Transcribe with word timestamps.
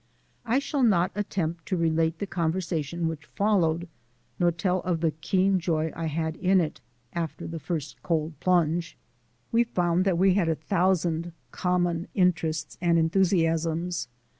I 0.47 0.57
shall 0.57 0.81
not 0.81 1.11
attempt 1.13 1.67
to 1.67 1.77
relate 1.77 2.17
the 2.17 2.25
conversation 2.25 3.07
which 3.07 3.27
followed, 3.35 3.87
nor 4.39 4.51
tell 4.51 4.79
of 4.79 4.99
the 5.01 5.11
keen 5.11 5.59
joy 5.59 5.93
I 5.95 6.07
had 6.07 6.37
in 6.37 6.59
it 6.59 6.81
after 7.13 7.45
the 7.45 7.59
first 7.59 8.01
cold 8.01 8.33
plunge. 8.39 8.97
We 9.51 9.63
found 9.63 10.05
that 10.05 10.17
we 10.17 10.33
had 10.33 10.49
a 10.49 10.55
thousand 10.55 11.33
common 11.51 12.07
interests 12.15 12.79
and 12.81 12.97
enthusiasms. 12.97 14.07